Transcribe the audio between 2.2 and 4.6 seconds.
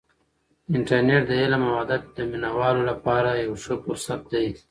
مینه والو لپاره یو ښه فرصت دی.